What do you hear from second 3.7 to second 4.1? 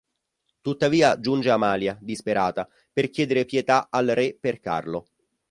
al